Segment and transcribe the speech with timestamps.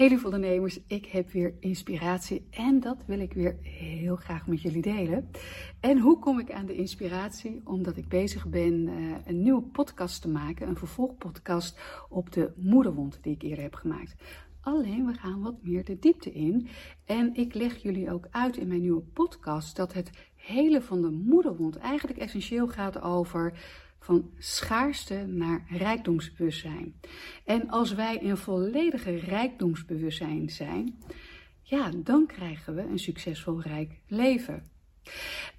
[0.00, 4.62] Hey lieve ondernemers, ik heb weer inspiratie en dat wil ik weer heel graag met
[4.62, 5.30] jullie delen.
[5.80, 7.60] En hoe kom ik aan de inspiratie?
[7.64, 13.18] Omdat ik bezig ben uh, een nieuwe podcast te maken, een vervolgpodcast op de moederwond
[13.22, 14.14] die ik eerder heb gemaakt.
[14.60, 16.68] Alleen we gaan wat meer de diepte in.
[17.04, 21.10] En ik leg jullie ook uit in mijn nieuwe podcast dat het hele van de
[21.10, 23.58] moederwond eigenlijk essentieel gaat over
[24.00, 27.00] van schaarste naar rijkdomsbewustzijn.
[27.44, 30.98] En als wij in volledige rijkdomsbewustzijn zijn,
[31.62, 34.64] ja, dan krijgen we een succesvol rijk leven.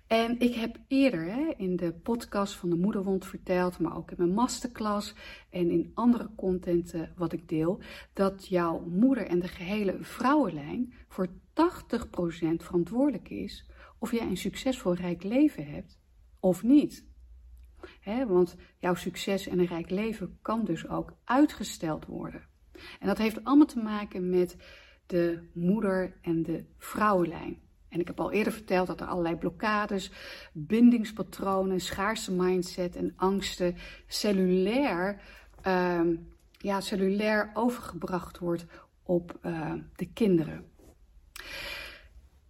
[0.08, 4.18] En ik heb eerder hè, in de podcast van de Moederwond verteld, maar ook in
[4.18, 5.14] mijn masterclass
[5.50, 7.80] en in andere content wat ik deel,
[8.14, 11.32] dat jouw moeder en de gehele vrouwenlijn voor 80%
[12.58, 16.00] verantwoordelijk is of jij een succesvol rijk leven hebt
[16.40, 17.06] of niet
[18.28, 22.50] want jouw succes en een rijk leven kan dus ook uitgesteld worden.
[23.00, 24.58] En dat heeft allemaal te maken met
[25.06, 27.62] de moeder- en de vrouwenlijn.
[27.90, 30.12] En ik heb al eerder verteld dat er allerlei blokkades,
[30.54, 33.76] bindingspatronen, schaarse mindset en angsten
[34.08, 35.22] cellulair,
[35.68, 36.02] uh,
[36.58, 38.66] ja, cellulair overgebracht wordt
[39.04, 40.66] op uh, de kinderen.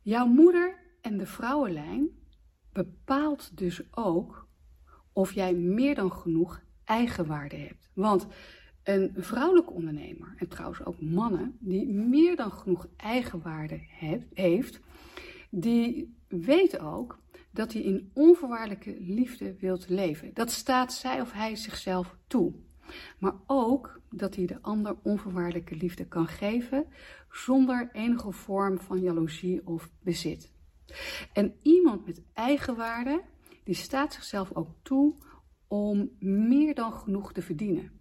[0.01, 2.09] Jouw moeder en de vrouwenlijn
[2.73, 4.47] bepaalt dus ook
[5.13, 7.89] of jij meer dan genoeg eigenwaarde hebt.
[7.93, 8.27] Want
[8.83, 13.79] een vrouwelijke ondernemer, en trouwens ook mannen, die meer dan genoeg eigenwaarde
[14.33, 14.79] heeft,
[15.49, 17.19] die weet ook
[17.51, 20.31] dat hij in onvoorwaardelijke liefde wilt leven.
[20.33, 22.53] Dat staat zij of hij zichzelf toe.
[23.17, 26.85] Maar ook dat hij de ander onvoorwaardelijke liefde kan geven
[27.31, 30.51] zonder enige vorm van jaloezie of bezit.
[31.33, 33.21] En iemand met eigenwaarde
[33.63, 35.15] die staat zichzelf ook toe
[35.67, 37.91] om meer dan genoeg te verdienen.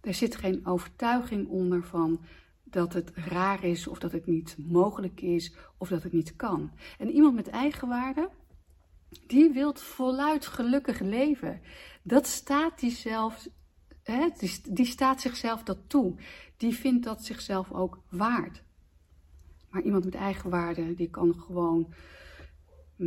[0.00, 2.20] Er zit geen overtuiging onder van
[2.64, 6.70] dat het raar is of dat het niet mogelijk is of dat het niet kan.
[6.98, 8.30] En iemand met eigenwaarde,
[9.26, 11.60] die wil voluit gelukkig leven.
[12.02, 12.98] Dat staat die
[14.02, 16.14] hè, die, die staat zichzelf dat toe.
[16.56, 18.62] Die vindt dat zichzelf ook waard.
[19.70, 21.94] Maar iemand met eigenwaarde, die kan gewoon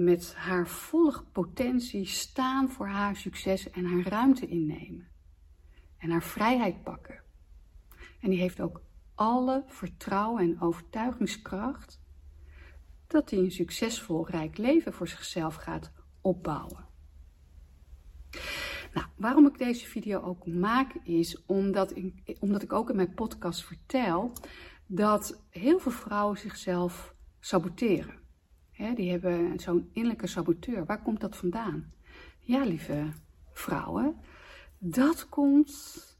[0.03, 5.07] met haar volle potentie staan voor haar succes en haar ruimte innemen.
[5.97, 7.21] En haar vrijheid pakken.
[8.19, 8.81] En die heeft ook
[9.15, 12.01] alle vertrouwen en overtuigingskracht
[13.07, 15.91] dat hij een succesvol, rijk leven voor zichzelf gaat
[16.21, 16.85] opbouwen.
[18.93, 23.13] Nou, waarom ik deze video ook maak is omdat ik, omdat ik ook in mijn
[23.13, 24.31] podcast vertel
[24.85, 28.25] dat heel veel vrouwen zichzelf saboteren
[28.77, 30.85] die hebben zo'n innerlijke saboteur.
[30.85, 31.91] Waar komt dat vandaan?
[32.39, 33.11] Ja, lieve
[33.53, 34.15] vrouwen,
[34.77, 36.17] dat komt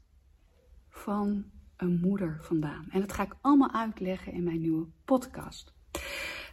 [0.88, 1.44] van
[1.76, 2.86] een moeder vandaan.
[2.90, 5.74] En dat ga ik allemaal uitleggen in mijn nieuwe podcast.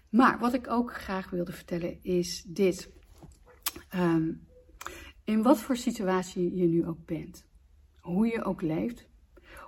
[0.10, 2.92] Maar wat ik ook graag wilde vertellen is dit.
[3.90, 4.32] Ehm,
[5.24, 7.46] in wat voor situatie je nu ook bent,
[8.00, 9.08] hoe je ook leeft,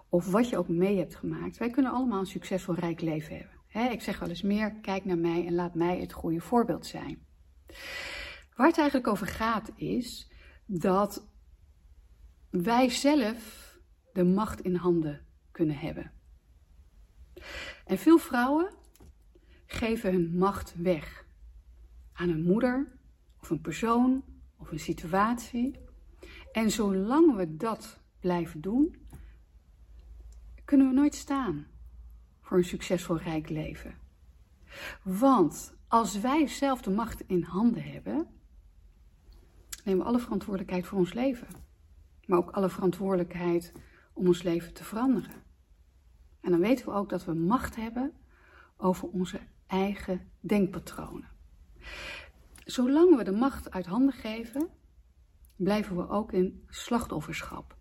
[0.09, 3.56] of wat je ook mee hebt gemaakt, wij kunnen allemaal een succesvol rijk leven hebben
[3.73, 7.25] ik zeg wel eens meer, kijk naar mij en laat mij het goede voorbeeld zijn.
[8.55, 10.31] Waar het eigenlijk over gaat is
[10.65, 11.27] dat
[12.49, 13.77] wij zelf
[14.13, 16.11] de macht in handen kunnen hebben.
[17.85, 18.73] En veel vrouwen
[19.65, 21.25] geven hun macht weg
[22.13, 22.97] aan een moeder
[23.41, 24.23] of een persoon
[24.57, 25.79] of een situatie.
[26.51, 28.95] En zolang we dat blijven doen,
[30.65, 31.67] kunnen we nooit staan
[32.47, 33.95] voor een succesvol rijk leven.
[35.03, 38.27] Want als wij zelf de macht in handen hebben,
[39.83, 41.47] nemen we alle verantwoordelijkheid voor ons leven.
[42.25, 43.71] Maar ook alle verantwoordelijkheid
[44.13, 45.43] om ons leven te veranderen.
[46.41, 48.13] En dan weten we ook dat we macht hebben
[48.77, 51.29] over onze eigen denkpatronen.
[52.65, 54.69] Zolang we de macht uit handen geven,
[55.55, 57.75] blijven we ook in slachtofferschap.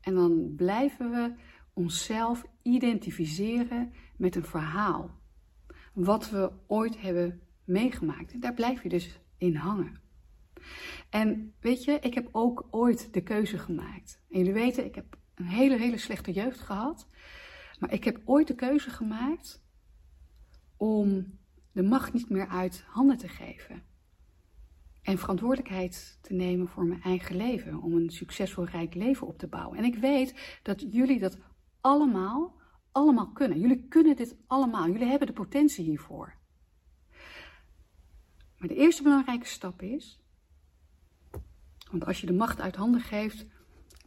[0.00, 1.32] En dan blijven we
[1.78, 5.10] onszelf identificeren met een verhaal.
[5.92, 8.42] Wat we ooit hebben meegemaakt.
[8.42, 10.00] Daar blijf je dus in hangen.
[11.10, 14.20] En weet je, ik heb ook ooit de keuze gemaakt.
[14.30, 17.08] En jullie weten, ik heb een hele, hele slechte jeugd gehad.
[17.78, 19.62] Maar ik heb ooit de keuze gemaakt
[20.76, 21.38] om
[21.72, 23.82] de macht niet meer uit handen te geven.
[25.02, 27.82] En verantwoordelijkheid te nemen voor mijn eigen leven.
[27.82, 29.78] Om een succesvol, rijk leven op te bouwen.
[29.78, 31.38] En ik weet dat jullie dat
[31.80, 32.56] allemaal,
[32.92, 33.60] allemaal kunnen.
[33.60, 34.86] Jullie kunnen dit allemaal.
[34.86, 36.36] Jullie hebben de potentie hiervoor.
[38.58, 40.20] Maar de eerste belangrijke stap is,
[41.90, 43.46] want als je de macht uit handen geeft,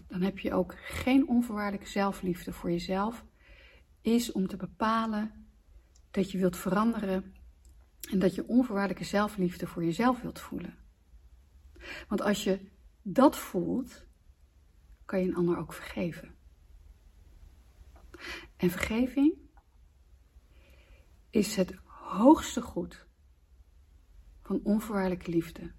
[0.08, 3.26] dan heb je ook geen onvoorwaardelijke zelfliefde voor jezelf
[4.02, 5.48] is om te bepalen
[6.12, 7.36] dat je wilt veranderen
[8.12, 10.78] en dat je onvoorwaardelijke zelfliefde voor jezelf wilt voelen.
[12.08, 12.70] Want als je
[13.02, 14.06] dat voelt,
[15.06, 16.36] kan je een ander ook vergeven.
[18.62, 19.34] En vergeving
[21.30, 23.06] is het hoogste goed
[24.42, 25.72] van onvoorwaardelijke liefde.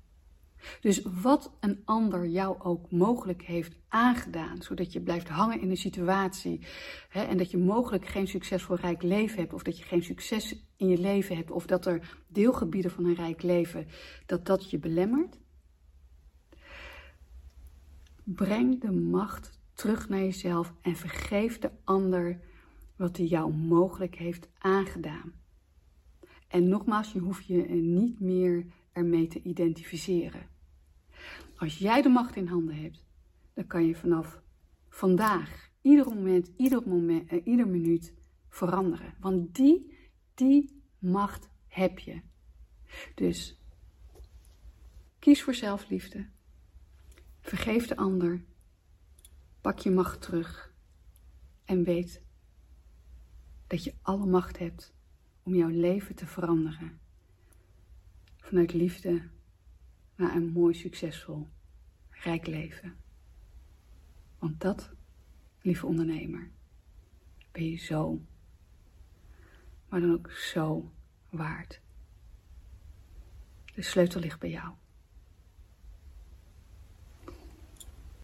[0.81, 5.76] Dus wat een ander jou ook mogelijk heeft aangedaan, zodat je blijft hangen in een
[5.76, 6.67] situatie
[7.08, 10.64] hè, en dat je mogelijk geen succesvol rijk leven hebt, of dat je geen succes
[10.76, 13.87] in je leven hebt, of dat er deelgebieden van een rijk leven,
[14.26, 15.38] dat dat je belemmert.
[18.25, 22.50] Breng de macht terug naar jezelf en vergeef de ander
[23.02, 25.32] wat hij jou mogelijk heeft aangedaan.
[26.49, 30.49] En nogmaals, je hoeft je niet meer ermee te identificeren.
[31.56, 33.04] Als jij de macht in handen hebt,
[33.54, 34.43] dan kan je vanaf
[34.88, 38.14] vandaag, ieder moment, ieder, moment, eh, ieder minuut
[38.49, 39.14] veranderen.
[39.20, 39.99] Want die,
[40.34, 42.20] die macht heb je.
[43.14, 43.60] Dus
[45.19, 46.28] kies voor zelfliefde.
[47.40, 48.44] Vergeef de ander.
[49.60, 50.75] Pak je macht terug.
[51.64, 52.31] En weet
[53.73, 54.95] dat je alle macht hebt
[55.43, 57.01] om jouw leven te veranderen.
[58.37, 59.29] Vanuit liefde
[60.17, 61.49] naar een mooi, succesvol,
[62.11, 62.97] rijk leven.
[64.39, 64.93] Want dat,
[65.61, 66.51] lieve ondernemer,
[67.53, 68.21] ben je zo,
[69.89, 70.93] maar dan ook zo
[71.31, 71.81] waard.
[73.75, 74.75] De sleutel ligt bij jou.